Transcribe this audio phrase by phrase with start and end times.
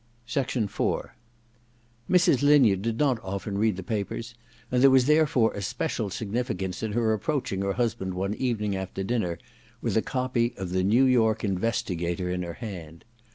[0.27, 0.47] s IV
[2.09, 2.41] Mrs.
[2.41, 4.33] Lin yard did not often read the papers;
[4.71, 9.03] and there was therefore a special significance in her approaching her husband one evening after
[9.03, 9.37] dinner
[9.79, 13.05] with a copy of the New Tork Investigator in her hand.